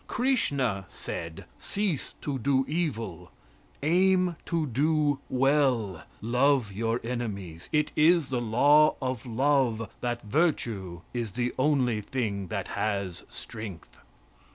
Krishna 0.07 0.85
said: 0.89 1.45
"Cease 1.59 2.13
to 2.21 2.39
do 2.39 2.65
evil; 2.67 3.31
aim 3.83 4.35
to 4.47 4.65
do 4.65 5.19
well; 5.29 6.05
love 6.23 6.71
your 6.73 6.99
enemies. 7.03 7.69
It 7.71 7.91
is 7.95 8.29
the 8.29 8.41
law 8.41 8.95
of 8.99 9.27
love 9.27 9.91
that 10.01 10.23
virtue 10.23 11.01
is 11.13 11.33
the 11.33 11.53
only 11.59 12.01
thing 12.01 12.47
that 12.47 12.69
has 12.69 13.21
strength." 13.29 13.99